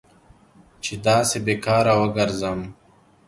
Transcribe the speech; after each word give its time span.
چې 0.83 0.93
داسې 1.07 1.37
بې 1.45 1.55
کاره 1.65 1.93
وګرځم. 2.01 2.59